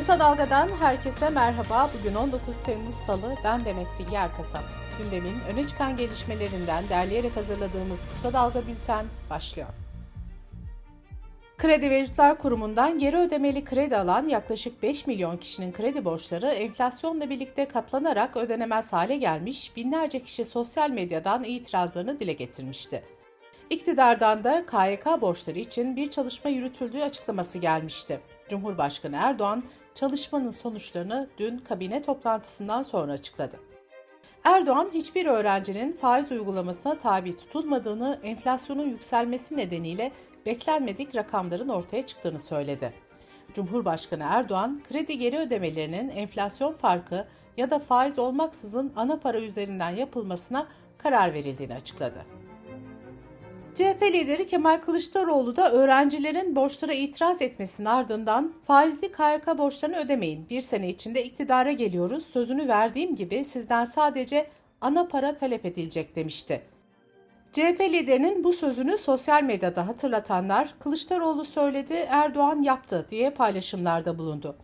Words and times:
Kısa 0.00 0.20
Dalga'dan 0.20 0.68
herkese 0.80 1.30
merhaba. 1.30 1.90
Bugün 1.98 2.14
19 2.14 2.62
Temmuz 2.62 2.94
Salı. 2.94 3.34
Ben 3.44 3.64
Demet 3.64 3.86
Bilge 3.98 4.16
Erkasap. 4.16 4.62
Gündemin 4.98 5.40
öne 5.52 5.64
çıkan 5.64 5.96
gelişmelerinden 5.96 6.84
derleyerek 6.88 7.36
hazırladığımız 7.36 8.00
Kısa 8.08 8.32
Dalga 8.32 8.62
Bülten 8.66 9.06
başlıyor. 9.30 9.68
Kredi 11.58 11.90
ve 11.90 11.98
Yurtlar 11.98 12.38
Kurumu'ndan 12.38 12.98
geri 12.98 13.16
ödemeli 13.16 13.64
kredi 13.64 13.96
alan 13.96 14.28
yaklaşık 14.28 14.82
5 14.82 15.06
milyon 15.06 15.36
kişinin 15.36 15.72
kredi 15.72 16.04
borçları 16.04 16.46
enflasyonla 16.46 17.30
birlikte 17.30 17.68
katlanarak 17.68 18.36
ödenemez 18.36 18.92
hale 18.92 19.16
gelmiş, 19.16 19.76
binlerce 19.76 20.22
kişi 20.22 20.44
sosyal 20.44 20.90
medyadan 20.90 21.44
itirazlarını 21.44 22.20
dile 22.20 22.32
getirmişti. 22.32 23.02
İktidardan 23.70 24.44
da 24.44 24.66
KYK 24.66 25.20
borçları 25.20 25.58
için 25.58 25.96
bir 25.96 26.10
çalışma 26.10 26.50
yürütüldüğü 26.50 27.02
açıklaması 27.02 27.58
gelmişti. 27.58 28.20
Cumhurbaşkanı 28.48 29.16
Erdoğan 29.16 29.64
çalışmanın 29.94 30.50
sonuçlarını 30.50 31.28
dün 31.38 31.58
kabine 31.58 32.02
toplantısından 32.02 32.82
sonra 32.82 33.12
açıkladı. 33.12 33.60
Erdoğan 34.44 34.90
hiçbir 34.94 35.26
öğrencinin 35.26 35.92
faiz 35.92 36.32
uygulamasına 36.32 36.98
tabi 36.98 37.36
tutulmadığını, 37.36 38.18
enflasyonun 38.22 38.88
yükselmesi 38.88 39.56
nedeniyle 39.56 40.12
beklenmedik 40.46 41.16
rakamların 41.16 41.68
ortaya 41.68 42.06
çıktığını 42.06 42.40
söyledi. 42.40 42.92
Cumhurbaşkanı 43.54 44.24
Erdoğan, 44.26 44.82
kredi 44.88 45.18
geri 45.18 45.38
ödemelerinin 45.38 46.08
enflasyon 46.08 46.72
farkı 46.72 47.26
ya 47.56 47.70
da 47.70 47.78
faiz 47.78 48.18
olmaksızın 48.18 48.92
ana 48.96 49.16
para 49.16 49.40
üzerinden 49.40 49.90
yapılmasına 49.90 50.66
karar 50.98 51.34
verildiğini 51.34 51.74
açıkladı. 51.74 52.24
CHP 53.80 54.02
lideri 54.02 54.46
Kemal 54.46 54.80
Kılıçdaroğlu 54.80 55.56
da 55.56 55.72
öğrencilerin 55.72 56.56
borçlara 56.56 56.92
itiraz 56.92 57.42
etmesinin 57.42 57.86
ardından 57.86 58.52
faizli 58.66 59.12
KYK 59.12 59.58
borçlarını 59.58 59.96
ödemeyin. 59.96 60.48
Bir 60.50 60.60
sene 60.60 60.88
içinde 60.88 61.24
iktidara 61.24 61.72
geliyoruz. 61.72 62.26
Sözünü 62.26 62.68
verdiğim 62.68 63.16
gibi 63.16 63.44
sizden 63.44 63.84
sadece 63.84 64.46
ana 64.80 65.08
para 65.08 65.36
talep 65.36 65.66
edilecek 65.66 66.16
demişti. 66.16 66.62
CHP 67.52 67.80
liderinin 67.80 68.44
bu 68.44 68.52
sözünü 68.52 68.98
sosyal 68.98 69.42
medyada 69.42 69.86
hatırlatanlar 69.86 70.74
Kılıçdaroğlu 70.78 71.44
söyledi, 71.44 71.94
Erdoğan 71.94 72.62
yaptı 72.62 73.06
diye 73.10 73.30
paylaşımlarda 73.30 74.18
bulundu. 74.18 74.56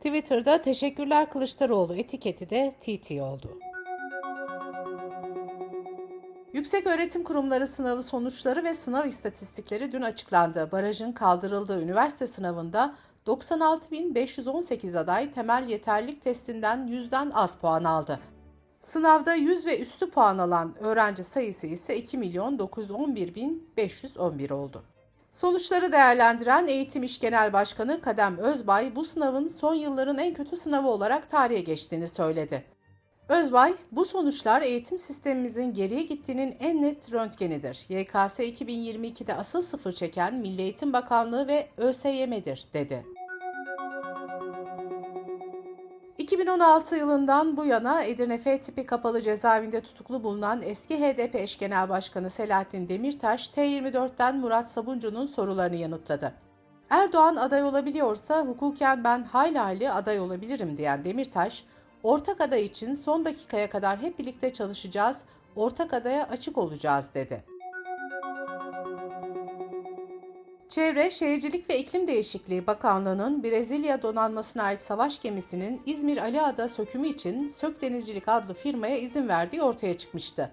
Twitter'da 0.00 0.62
teşekkürler 0.62 1.30
Kılıçdaroğlu 1.30 1.94
etiketi 1.94 2.50
de 2.50 2.74
TT 2.80 3.10
oldu. 3.10 3.69
Yüksek 6.52 6.86
Öğretim 6.86 7.24
Kurumları 7.24 7.66
sınavı 7.66 8.02
sonuçları 8.02 8.64
ve 8.64 8.74
sınav 8.74 9.06
istatistikleri 9.06 9.92
dün 9.92 10.02
açıklandı. 10.02 10.68
Barajın 10.72 11.12
kaldırıldığı 11.12 11.82
üniversite 11.82 12.26
sınavında 12.26 12.94
96.518 13.26 14.98
aday 14.98 15.32
temel 15.32 15.68
yeterlilik 15.68 16.22
testinden 16.22 16.86
yüzden 16.86 17.30
az 17.30 17.56
puan 17.56 17.84
aldı. 17.84 18.20
Sınavda 18.80 19.34
100 19.34 19.66
ve 19.66 19.80
üstü 19.80 20.10
puan 20.10 20.38
alan 20.38 20.74
öğrenci 20.80 21.24
sayısı 21.24 21.66
ise 21.66 21.96
2 21.96 22.18
milyon 22.18 22.58
911.511 22.58 24.52
oldu. 24.52 24.82
Sonuçları 25.32 25.92
değerlendiren 25.92 26.66
Eğitim 26.66 27.02
İş 27.02 27.20
Genel 27.20 27.52
Başkanı 27.52 28.00
Kadem 28.00 28.38
Özbay 28.38 28.96
bu 28.96 29.04
sınavın 29.04 29.48
son 29.48 29.74
yılların 29.74 30.18
en 30.18 30.34
kötü 30.34 30.56
sınavı 30.56 30.88
olarak 30.88 31.30
tarihe 31.30 31.60
geçtiğini 31.60 32.08
söyledi. 32.08 32.64
Özbay, 33.30 33.74
bu 33.92 34.04
sonuçlar 34.04 34.62
eğitim 34.62 34.98
sistemimizin 34.98 35.74
geriye 35.74 36.02
gittiğinin 36.02 36.56
en 36.60 36.82
net 36.82 37.12
röntgenidir. 37.12 37.86
YKS 37.88 38.40
2022'de 38.40 39.34
asıl 39.34 39.62
sıfır 39.62 39.92
çeken 39.92 40.34
Milli 40.34 40.62
Eğitim 40.62 40.92
Bakanlığı 40.92 41.48
ve 41.48 41.68
ÖSYM'dir, 41.76 42.66
dedi. 42.74 43.06
2016 46.18 46.96
yılından 46.96 47.56
bu 47.56 47.64
yana 47.64 48.02
Edirne 48.02 48.38
F 48.38 48.60
tipi 48.60 48.86
kapalı 48.86 49.22
cezaevinde 49.22 49.80
tutuklu 49.80 50.22
bulunan 50.22 50.62
eski 50.62 51.00
HDP 51.00 51.34
eş 51.34 51.58
genel 51.58 51.88
başkanı 51.88 52.30
Selahattin 52.30 52.88
Demirtaş, 52.88 53.48
T24'ten 53.48 54.36
Murat 54.36 54.68
Sabuncu'nun 54.68 55.26
sorularını 55.26 55.76
yanıtladı. 55.76 56.34
Erdoğan 56.90 57.36
aday 57.36 57.62
olabiliyorsa 57.62 58.46
hukuken 58.46 59.04
ben 59.04 59.22
hayli 59.22 59.58
hayli 59.58 59.90
aday 59.90 60.20
olabilirim 60.20 60.76
diyen 60.76 61.04
Demirtaş, 61.04 61.64
ortak 62.02 62.40
aday 62.40 62.64
için 62.64 62.94
son 62.94 63.24
dakikaya 63.24 63.70
kadar 63.70 63.98
hep 63.98 64.18
birlikte 64.18 64.52
çalışacağız, 64.52 65.18
ortak 65.56 65.94
adaya 65.94 66.28
açık 66.28 66.58
olacağız 66.58 67.04
dedi. 67.14 67.44
Çevre, 70.68 71.10
Şehircilik 71.10 71.70
ve 71.70 71.78
İklim 71.78 72.08
Değişikliği 72.08 72.66
Bakanlığı'nın 72.66 73.42
Brezilya 73.42 74.02
donanmasına 74.02 74.62
ait 74.62 74.80
savaş 74.80 75.20
gemisinin 75.20 75.82
İzmir 75.86 76.18
Aliada 76.18 76.68
sökümü 76.68 77.08
için 77.08 77.48
Sök 77.48 77.82
Denizcilik 77.82 78.28
adlı 78.28 78.54
firmaya 78.54 78.98
izin 78.98 79.28
verdiği 79.28 79.62
ortaya 79.62 79.98
çıkmıştı. 79.98 80.50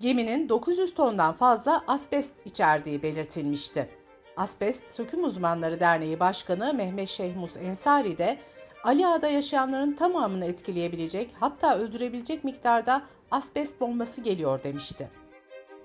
Geminin 0.00 0.48
900 0.48 0.94
tondan 0.94 1.32
fazla 1.32 1.84
asbest 1.86 2.32
içerdiği 2.44 3.02
belirtilmişti. 3.02 3.88
Asbest 4.36 4.90
Söküm 4.90 5.24
Uzmanları 5.24 5.80
Derneği 5.80 6.20
Başkanı 6.20 6.74
Mehmet 6.74 7.08
Şehmus 7.08 7.56
Ensari 7.56 8.18
de 8.18 8.38
Aliada 8.86 9.28
yaşayanların 9.28 9.92
tamamını 9.92 10.44
etkileyebilecek 10.44 11.30
hatta 11.40 11.78
öldürebilecek 11.78 12.44
miktarda 12.44 13.02
asbest 13.30 13.80
bombası 13.80 14.20
geliyor 14.20 14.62
demişti. 14.62 15.08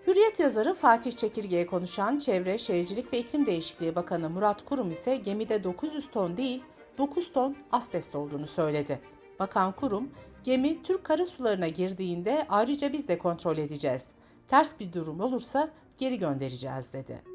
Hürriyet 0.08 0.40
yazarı 0.40 0.74
Fatih 0.74 1.12
Çekirge'ye 1.12 1.66
konuşan 1.66 2.18
Çevre, 2.18 2.58
Şehircilik 2.58 3.14
ve 3.14 3.20
İklim 3.20 3.46
Değişikliği 3.46 3.96
Bakanı 3.96 4.30
Murat 4.30 4.66
Kurum 4.66 4.92
ise 4.92 5.16
gemide 5.16 5.64
900 5.64 6.12
ton 6.12 6.38
değil 6.38 6.64
9 6.98 7.34
ton 7.34 7.56
asbest 7.72 8.16
olduğunu 8.16 8.48
söyledi. 8.48 9.00
Bakan 9.40 9.72
Kurum, 9.72 10.10
gemi 10.44 10.84
Türk 10.84 11.04
karasularına 11.04 11.68
girdiğinde 11.68 12.46
ayrıca 12.50 12.94
biz 12.94 13.08
de 13.08 13.18
kontrol 13.18 13.58
edeceğiz. 13.58 14.06
Ters 14.48 14.80
bir 14.80 14.94
durum 14.94 15.20
olursa 15.20 15.70
geri 15.98 16.20
göndereceğiz 16.20 16.94
dedi. 16.94 17.31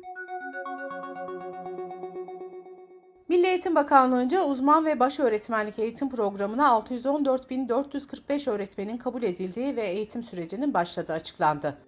Eğitim 3.66 3.74
Bakanlığı'nca 3.74 4.44
uzman 4.44 4.84
ve 4.84 5.00
baş 5.00 5.20
öğretmenlik 5.20 5.78
eğitim 5.78 6.10
programına 6.10 6.66
614.445 6.66 8.50
öğretmenin 8.50 8.96
kabul 8.96 9.22
edildiği 9.22 9.76
ve 9.76 9.82
eğitim 9.82 10.22
sürecinin 10.22 10.74
başladığı 10.74 11.12
açıklandı. 11.12 11.78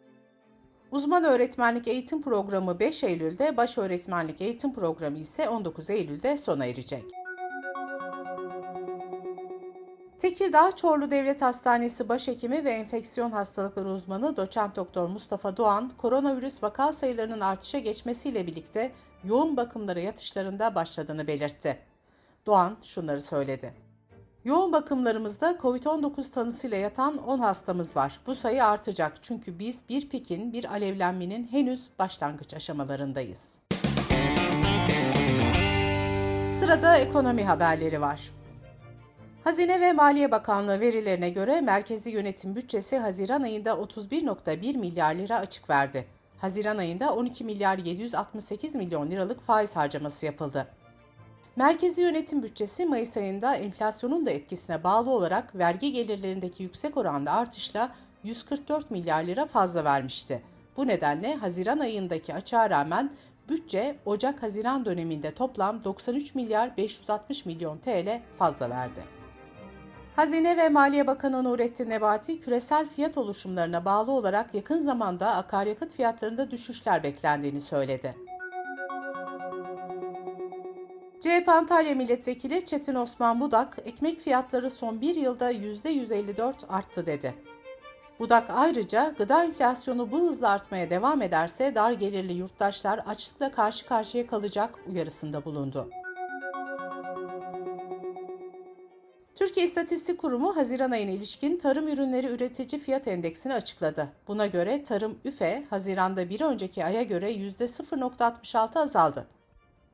Uzman 0.91 1.25
öğretmenlik 1.25 1.88
eğitim 1.88 2.22
programı 2.22 2.78
5 2.78 3.05
Eylül'de, 3.05 3.56
baş 3.56 3.78
öğretmenlik 3.78 4.41
eğitim 4.41 4.75
programı 4.75 5.19
ise 5.19 5.49
19 5.49 5.91
Eylül'de 5.91 6.37
sona 6.37 6.67
erecek. 6.67 7.05
Tekirdağ 10.19 10.73
Çorlu 10.77 11.11
Devlet 11.11 11.43
Hastanesi 11.43 12.09
Başhekimi 12.09 12.65
ve 12.65 12.71
Enfeksiyon 12.71 13.31
Hastalıkları 13.31 13.89
Uzmanı 13.89 14.37
Doçent 14.37 14.77
Doktor 14.77 15.09
Mustafa 15.09 15.56
Doğan, 15.56 15.93
koronavirüs 15.99 16.62
vaka 16.62 16.93
sayılarının 16.93 17.41
artışa 17.41 17.79
geçmesiyle 17.79 18.47
birlikte 18.47 18.93
yoğun 19.25 19.56
bakımlara 19.56 20.01
yatışlarında 20.01 20.75
başladığını 20.75 21.27
belirtti. 21.27 21.79
Doğan 22.47 22.77
şunları 22.83 23.23
söyledi. 23.23 23.75
Yoğun 24.45 24.73
bakımlarımızda 24.73 25.51
COVID-19 25.51 26.31
tanısıyla 26.31 26.77
yatan 26.77 27.19
10 27.19 27.39
hastamız 27.39 27.97
var. 27.97 28.21
Bu 28.27 28.35
sayı 28.35 28.65
artacak 28.65 29.12
çünkü 29.23 29.59
biz 29.59 29.89
bir 29.89 30.09
pikin, 30.09 30.53
bir 30.53 30.73
alevlenmenin 30.73 31.47
henüz 31.47 31.89
başlangıç 31.99 32.55
aşamalarındayız. 32.55 33.45
Sırada 36.61 36.97
ekonomi 36.97 37.45
haberleri 37.45 38.00
var. 38.00 38.38
Hazine 39.49 39.81
ve 39.81 39.93
Maliye 39.93 40.31
Bakanlığı 40.31 40.81
verilerine 40.81 41.31
göre 41.31 41.61
merkezi 41.61 42.11
yönetim 42.11 42.57
bütçesi 42.57 42.99
Haziran 42.99 43.43
ayında 43.43 43.71
31.1 43.71 44.77
milyar 44.77 45.15
lira 45.15 45.39
açık 45.39 45.71
verdi. 45.71 46.07
Haziran 46.39 46.79
ayında 46.79 47.15
12 47.15 47.45
milyar 47.45 47.79
768 47.79 48.75
milyon 48.75 49.11
liralık 49.11 49.47
faiz 49.47 49.77
harcaması 49.77 50.27
yapıldı. 50.27 50.67
Merkezi 51.56 52.03
yönetim 52.03 52.43
bütçesi 52.43 52.87
Mayıs 52.87 53.17
ayında 53.17 53.56
enflasyonun 53.56 54.27
da 54.27 54.31
etkisine 54.31 54.85
bağlı 54.85 55.11
olarak 55.11 55.55
vergi 55.55 55.93
gelirlerindeki 55.93 56.62
yüksek 56.62 56.97
oranda 56.97 57.33
artışla 57.33 57.94
144 58.25 58.91
milyar 58.91 59.25
lira 59.25 59.47
fazla 59.47 59.85
vermişti. 59.85 60.43
Bu 60.77 60.87
nedenle 60.87 61.35
Haziran 61.35 61.79
ayındaki 61.79 62.35
açığa 62.35 62.71
rağmen 62.71 63.11
bütçe 63.49 63.97
Ocak-Haziran 64.06 64.85
döneminde 64.85 65.35
toplam 65.35 65.85
93 65.85 66.35
milyar 66.35 66.77
560 66.77 67.47
milyon 67.47 67.79
TL 67.79 68.21
fazla 68.39 68.71
verdi. 68.71 69.18
Hazine 70.19 70.56
ve 70.56 70.69
Maliye 70.69 71.06
Bakanı 71.06 71.44
Nurettin 71.44 71.91
Nebati, 71.91 72.41
küresel 72.41 72.88
fiyat 72.88 73.19
oluşumlarına 73.19 73.85
bağlı 73.85 74.12
olarak 74.12 74.55
yakın 74.55 74.81
zamanda 74.81 75.35
akaryakıt 75.35 75.93
fiyatlarında 75.93 76.50
düşüşler 76.50 77.03
beklendiğini 77.03 77.61
söyledi. 77.61 78.15
CHP 81.20 81.49
Antalya 81.49 81.94
Milletvekili 81.94 82.65
Çetin 82.65 82.94
Osman 82.94 83.41
Budak, 83.41 83.79
ekmek 83.85 84.20
fiyatları 84.20 84.70
son 84.70 85.00
bir 85.00 85.15
yılda 85.15 85.53
%154 85.53 86.55
arttı 86.69 87.06
dedi. 87.06 87.35
Budak 88.19 88.50
ayrıca 88.55 89.15
gıda 89.19 89.44
enflasyonu 89.44 90.11
bu 90.11 90.20
hızla 90.20 90.49
artmaya 90.49 90.91
devam 90.91 91.23
ederse 91.23 91.75
dar 91.75 91.93
gelirli 91.93 92.32
yurttaşlar 92.32 92.99
açlıkla 92.99 93.50
karşı 93.50 93.87
karşıya 93.87 94.26
kalacak 94.26 94.75
uyarısında 94.87 95.44
bulundu. 95.44 95.91
Türkiye 99.58 99.69
İstatistik 99.69 100.19
Kurumu 100.19 100.56
Haziran 100.56 100.90
ayına 100.90 101.10
ilişkin 101.10 101.56
tarım 101.56 101.88
ürünleri 101.88 102.26
üretici 102.26 102.81
fiyat 102.81 103.08
endeksini 103.08 103.55
açıkladı. 103.55 104.08
Buna 104.28 104.46
göre 104.46 104.82
tarım 104.82 105.19
üfe 105.25 105.64
Haziran'da 105.70 106.31
bir 106.31 106.40
önceki 106.40 106.84
aya 106.84 107.02
göre 107.02 107.32
%0.66 107.32 108.78
azaldı. 108.78 109.26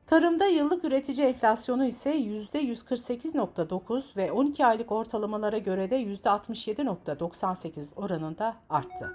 Tarımda 0.07 0.45
yıllık 0.45 0.85
üretici 0.85 1.27
enflasyonu 1.27 1.85
ise 1.85 2.17
%148.9 2.17 4.03
ve 4.17 4.31
12 4.31 4.65
aylık 4.65 4.91
ortalamalara 4.91 5.57
göre 5.57 5.91
de 5.91 6.03
%67.98 6.03 7.95
oranında 7.95 8.55
arttı. 8.69 9.13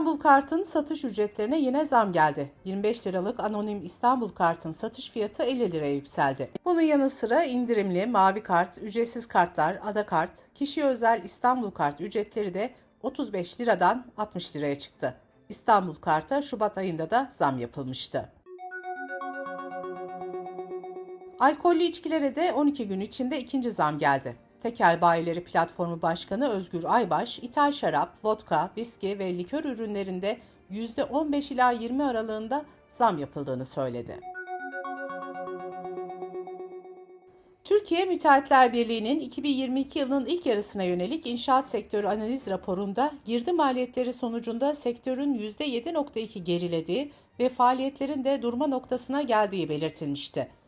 İstanbul 0.00 0.20
Kart'ın 0.20 0.62
satış 0.62 1.04
ücretlerine 1.04 1.60
yine 1.60 1.84
zam 1.84 2.12
geldi. 2.12 2.50
25 2.64 3.06
liralık 3.06 3.40
anonim 3.40 3.84
İstanbul 3.84 4.28
Kart'ın 4.28 4.72
satış 4.72 5.10
fiyatı 5.10 5.42
50 5.42 5.72
liraya 5.72 5.94
yükseldi. 5.94 6.50
Bunun 6.64 6.80
yanı 6.80 7.10
sıra 7.10 7.44
indirimli 7.44 8.06
mavi 8.06 8.42
kart, 8.42 8.78
ücretsiz 8.78 9.26
kartlar, 9.26 9.78
ada 9.84 10.06
kart, 10.06 10.30
kişi 10.54 10.84
özel 10.84 11.24
İstanbul 11.24 11.70
Kart 11.70 12.00
ücretleri 12.00 12.54
de 12.54 12.70
35 13.02 13.60
liradan 13.60 14.04
60 14.16 14.56
liraya 14.56 14.78
çıktı. 14.78 15.14
İstanbul 15.48 15.94
Kart'a 15.94 16.42
Şubat 16.42 16.78
ayında 16.78 17.10
da 17.10 17.30
zam 17.36 17.58
yapılmıştı. 17.58 18.28
Alkollü 21.40 21.82
içkilere 21.82 22.36
de 22.36 22.52
12 22.52 22.88
gün 22.88 23.00
içinde 23.00 23.40
ikinci 23.40 23.70
zam 23.70 23.98
geldi. 23.98 24.36
Tekel 24.62 25.00
Bayileri 25.00 25.44
Platformu 25.44 26.02
Başkanı 26.02 26.48
Özgür 26.48 26.84
Aybaş, 26.84 27.38
ithal 27.38 27.72
şarap, 27.72 28.24
vodka, 28.24 28.70
viski 28.76 29.18
ve 29.18 29.38
likör 29.38 29.64
ürünlerinde 29.64 30.38
%15 30.70 31.54
ila 31.54 31.70
20 31.70 32.04
aralığında 32.04 32.64
zam 32.90 33.18
yapıldığını 33.18 33.66
söyledi. 33.66 34.20
Türkiye 37.64 38.04
Müteahhitler 38.04 38.72
Birliği'nin 38.72 39.20
2022 39.20 39.98
yılının 39.98 40.26
ilk 40.26 40.46
yarısına 40.46 40.82
yönelik 40.82 41.26
inşaat 41.26 41.68
sektörü 41.68 42.06
analiz 42.06 42.50
raporunda 42.50 43.12
girdi 43.24 43.52
maliyetleri 43.52 44.12
sonucunda 44.12 44.74
sektörün 44.74 45.34
%7.2 45.34 46.38
gerilediği 46.38 47.12
ve 47.38 47.48
faaliyetlerin 47.48 48.24
de 48.24 48.42
durma 48.42 48.66
noktasına 48.66 49.22
geldiği 49.22 49.68
belirtilmişti. 49.68 50.59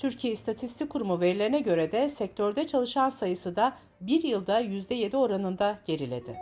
Türkiye 0.00 0.32
İstatistik 0.32 0.90
Kurumu 0.90 1.20
verilerine 1.20 1.60
göre 1.60 1.92
de 1.92 2.08
sektörde 2.08 2.66
çalışan 2.66 3.08
sayısı 3.08 3.56
da 3.56 3.72
bir 4.00 4.22
yılda 4.22 4.60
%7 4.60 5.16
oranında 5.16 5.78
geriledi. 5.86 6.36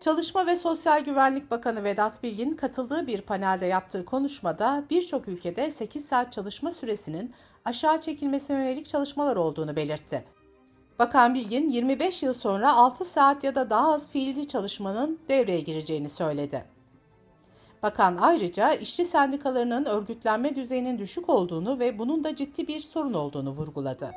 Çalışma 0.00 0.46
ve 0.46 0.56
Sosyal 0.56 1.04
Güvenlik 1.04 1.50
Bakanı 1.50 1.84
Vedat 1.84 2.22
Bilgin 2.22 2.56
katıldığı 2.56 3.06
bir 3.06 3.20
panelde 3.20 3.66
yaptığı 3.66 4.04
konuşmada 4.04 4.84
birçok 4.90 5.28
ülkede 5.28 5.70
8 5.70 6.04
saat 6.04 6.32
çalışma 6.32 6.72
süresinin 6.72 7.34
aşağı 7.64 8.00
çekilmesine 8.00 8.56
yönelik 8.56 8.86
çalışmalar 8.86 9.36
olduğunu 9.36 9.76
belirtti. 9.76 10.24
Bakan 10.98 11.34
Bilgin 11.34 11.70
25 11.70 12.22
yıl 12.22 12.32
sonra 12.32 12.72
6 12.72 13.04
saat 13.04 13.44
ya 13.44 13.54
da 13.54 13.70
daha 13.70 13.92
az 13.92 14.10
fiili 14.10 14.48
çalışmanın 14.48 15.18
devreye 15.28 15.60
gireceğini 15.60 16.08
söyledi. 16.08 16.79
Bakan 17.82 18.16
ayrıca 18.16 18.72
işçi 18.72 19.04
sendikalarının 19.04 19.84
örgütlenme 19.84 20.54
düzeyinin 20.54 20.98
düşük 20.98 21.28
olduğunu 21.28 21.78
ve 21.78 21.98
bunun 21.98 22.24
da 22.24 22.36
ciddi 22.36 22.68
bir 22.68 22.80
sorun 22.80 23.12
olduğunu 23.12 23.50
vurguladı. 23.50 24.10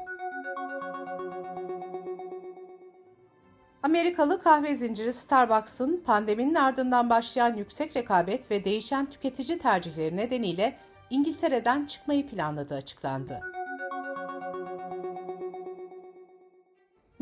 Amerikalı 3.84 4.42
kahve 4.42 4.76
zinciri 4.76 5.14
Starbucks'ın 5.14 6.04
pandeminin 6.06 6.56
ardından 6.56 7.10
başlayan 7.10 7.58
yüksek 7.58 7.96
rekabet 7.96 8.52
ve 8.52 8.66
değişen 8.66 9.06
tüketici 9.06 9.60
tercihleri 9.60 10.18
nedeniyle 10.18 10.78
İngiltere'den 11.10 11.86
çıkmayı 11.86 12.28
planladığı 12.28 12.76
açıklandı. 12.76 13.40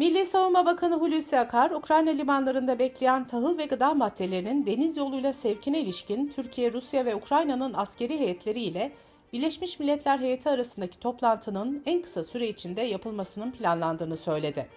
Milli 0.01 0.25
Savunma 0.25 0.65
Bakanı 0.65 0.95
Hulusi 0.95 1.39
Akar, 1.39 1.71
Ukrayna 1.71 2.09
limanlarında 2.09 2.79
bekleyen 2.79 3.25
tahıl 3.25 3.57
ve 3.57 3.65
gıda 3.65 3.93
maddelerinin 3.93 4.65
deniz 4.65 4.97
yoluyla 4.97 5.33
sevkine 5.33 5.79
ilişkin 5.79 6.27
Türkiye, 6.27 6.73
Rusya 6.73 7.05
ve 7.05 7.15
Ukrayna'nın 7.15 7.73
askeri 7.73 8.19
heyetleriyle 8.19 8.91
Birleşmiş 9.33 9.79
Milletler 9.79 10.19
heyeti 10.19 10.49
arasındaki 10.49 10.99
toplantının 10.99 11.83
en 11.85 12.01
kısa 12.01 12.23
süre 12.23 12.47
içinde 12.47 12.81
yapılmasının 12.81 13.51
planlandığını 13.51 14.17
söyledi. 14.17 14.67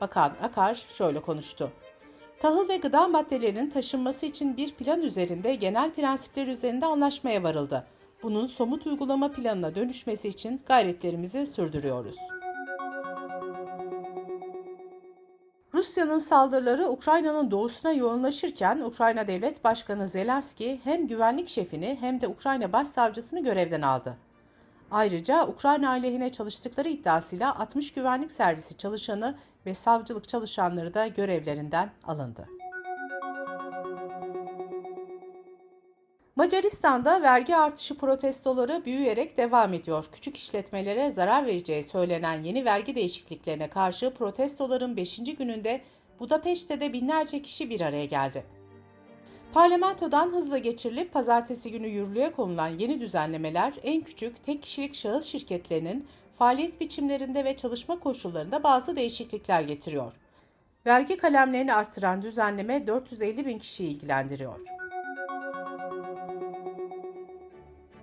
Bakan 0.00 0.32
Akar 0.42 0.86
şöyle 0.88 1.20
konuştu. 1.20 1.72
Tahıl 2.40 2.68
ve 2.68 2.76
gıda 2.76 3.08
maddelerinin 3.08 3.70
taşınması 3.70 4.26
için 4.26 4.56
bir 4.56 4.72
plan 4.72 5.00
üzerinde 5.00 5.54
genel 5.54 5.90
prensipler 5.90 6.46
üzerinde 6.46 6.86
anlaşmaya 6.86 7.42
varıldı. 7.42 7.86
Bunun 8.22 8.46
somut 8.46 8.86
uygulama 8.86 9.32
planına 9.32 9.74
dönüşmesi 9.74 10.28
için 10.28 10.60
gayretlerimizi 10.66 11.46
sürdürüyoruz. 11.46 12.16
Rusya'nın 15.88 16.18
saldırıları 16.18 16.88
Ukrayna'nın 16.88 17.50
doğusuna 17.50 17.92
yoğunlaşırken 17.92 18.78
Ukrayna 18.78 19.26
Devlet 19.26 19.64
Başkanı 19.64 20.06
Zelenski 20.06 20.80
hem 20.84 21.06
güvenlik 21.06 21.48
şefini 21.48 21.96
hem 22.00 22.20
de 22.20 22.28
Ukrayna 22.28 22.72
Başsavcısını 22.72 23.42
görevden 23.42 23.82
aldı. 23.82 24.16
Ayrıca 24.90 25.46
Ukrayna 25.46 25.90
aleyhine 25.90 26.32
çalıştıkları 26.32 26.88
iddiasıyla 26.88 27.58
60 27.58 27.92
güvenlik 27.92 28.32
servisi 28.32 28.76
çalışanı 28.76 29.34
ve 29.66 29.74
savcılık 29.74 30.28
çalışanları 30.28 30.94
da 30.94 31.06
görevlerinden 31.06 31.90
alındı. 32.04 32.57
Macaristan'da 36.38 37.22
vergi 37.22 37.56
artışı 37.56 37.98
protestoları 37.98 38.84
büyüyerek 38.84 39.36
devam 39.36 39.74
ediyor. 39.74 40.08
Küçük 40.12 40.36
işletmelere 40.36 41.10
zarar 41.10 41.46
vereceği 41.46 41.84
söylenen 41.84 42.42
yeni 42.42 42.64
vergi 42.64 42.94
değişikliklerine 42.94 43.70
karşı 43.70 44.14
protestoların 44.14 44.96
5. 44.96 45.36
gününde 45.38 45.80
Budapeşte'de 46.20 46.92
binlerce 46.92 47.42
kişi 47.42 47.70
bir 47.70 47.80
araya 47.80 48.04
geldi. 48.04 48.44
Parlamentodan 49.54 50.32
hızla 50.32 50.58
geçirilip 50.58 51.12
pazartesi 51.12 51.70
günü 51.70 51.88
yürürlüğe 51.88 52.32
konulan 52.32 52.68
yeni 52.68 53.00
düzenlemeler 53.00 53.74
en 53.82 54.00
küçük 54.00 54.44
tek 54.44 54.62
kişilik 54.62 54.94
şahıs 54.94 55.24
şirketlerinin 55.24 56.06
faaliyet 56.38 56.80
biçimlerinde 56.80 57.44
ve 57.44 57.56
çalışma 57.56 58.00
koşullarında 58.00 58.62
bazı 58.62 58.96
değişiklikler 58.96 59.62
getiriyor. 59.62 60.12
Vergi 60.86 61.16
kalemlerini 61.16 61.74
artıran 61.74 62.22
düzenleme 62.22 62.86
450 62.86 63.46
bin 63.46 63.58
kişiyi 63.58 63.90
ilgilendiriyor. 63.90 64.87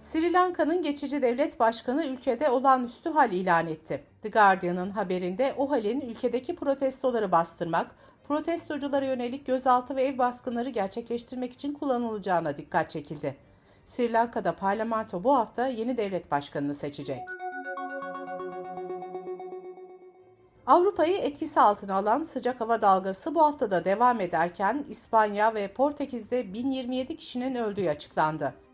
Sri 0.05 0.33
Lanka'nın 0.33 0.81
geçici 0.81 1.21
devlet 1.21 1.59
başkanı 1.59 2.05
ülkede 2.05 2.49
olağanüstü 2.49 3.09
hal 3.09 3.31
ilan 3.31 3.67
etti. 3.67 4.03
The 4.21 4.29
Guardian'ın 4.29 4.89
haberinde 4.89 5.55
o 5.57 5.71
halin 5.71 6.01
ülkedeki 6.01 6.55
protestoları 6.55 7.31
bastırmak, 7.31 7.95
protestoculara 8.27 9.05
yönelik 9.05 9.45
gözaltı 9.45 9.95
ve 9.95 10.03
ev 10.03 10.17
baskınları 10.17 10.69
gerçekleştirmek 10.69 11.53
için 11.53 11.73
kullanılacağına 11.73 12.57
dikkat 12.57 12.89
çekildi. 12.89 13.37
Sri 13.85 14.13
Lanka'da 14.13 14.55
parlamento 14.55 15.23
bu 15.23 15.37
hafta 15.37 15.67
yeni 15.67 15.97
devlet 15.97 16.31
başkanını 16.31 16.75
seçecek. 16.75 17.19
Avrupa'yı 20.67 21.17
etkisi 21.17 21.59
altına 21.61 21.95
alan 21.95 22.23
sıcak 22.23 22.61
hava 22.61 22.81
dalgası 22.81 23.35
bu 23.35 23.41
hafta 23.41 23.71
da 23.71 23.85
devam 23.85 24.21
ederken 24.21 24.85
İspanya 24.89 25.53
ve 25.53 25.67
Portekiz'de 25.67 26.53
1027 26.53 27.17
kişinin 27.17 27.55
öldüğü 27.55 27.89
açıklandı. 27.89 28.64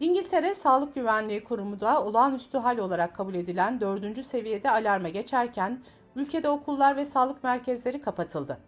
İngiltere 0.00 0.54
Sağlık 0.54 0.94
Güvenliği 0.94 1.44
Kurumu 1.44 1.80
da 1.80 2.04
olağanüstü 2.04 2.58
hal 2.58 2.78
olarak 2.78 3.16
kabul 3.16 3.34
edilen 3.34 3.80
4. 3.80 4.26
seviyede 4.26 4.70
alarma 4.70 5.08
geçerken 5.08 5.82
ülkede 6.16 6.48
okullar 6.48 6.96
ve 6.96 7.04
sağlık 7.04 7.44
merkezleri 7.44 8.02
kapatıldı. 8.02 8.58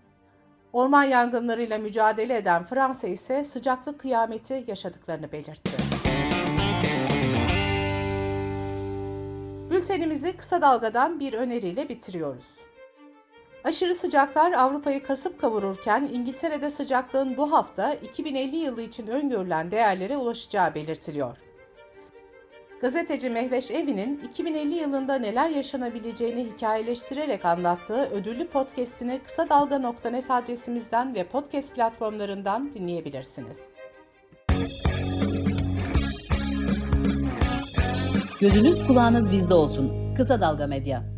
Orman 0.73 1.05
yangınlarıyla 1.05 1.79
mücadele 1.79 2.37
eden 2.37 2.65
Fransa 2.65 3.09
ise 3.09 3.45
sıcaklık 3.45 4.01
kıyameti 4.01 4.65
yaşadıklarını 4.67 5.33
belirtti. 5.33 5.71
Bültenimizi 9.71 10.37
kısa 10.37 10.63
dalgadan 10.63 11.21
bir 11.21 11.33
öneriyle 11.33 11.89
bitiriyoruz. 11.89 12.68
Aşırı 13.65 13.95
sıcaklar 13.95 14.53
Avrupa'yı 14.53 15.03
kasıp 15.03 15.41
kavururken 15.41 16.11
İngiltere'de 16.12 16.71
sıcaklığın 16.71 17.37
bu 17.37 17.53
hafta 17.53 17.95
2050 17.95 18.57
yılı 18.57 18.83
için 18.83 19.07
öngörülen 19.07 19.71
değerlere 19.71 20.17
ulaşacağı 20.17 20.75
belirtiliyor. 20.75 21.37
Gazeteci 22.81 23.31
Mehveş 23.31 23.71
Evi'nin 23.71 24.21
2050 24.29 24.75
yılında 24.75 25.15
neler 25.15 25.49
yaşanabileceğini 25.49 26.45
hikayeleştirerek 26.45 27.45
anlattığı 27.45 28.11
ödüllü 28.11 28.49
podcast'ini 28.49 29.21
kısa 29.25 29.49
dalga.net 29.49 30.31
adresimizden 30.31 31.15
ve 31.15 31.25
podcast 31.25 31.75
platformlarından 31.75 32.73
dinleyebilirsiniz. 32.75 33.59
Gözünüz 38.41 38.87
kulağınız 38.87 39.33
bizde 39.33 39.55
olsun. 39.55 40.15
Kısa 40.15 40.41
Dalga 40.41 40.67
Medya. 40.67 41.18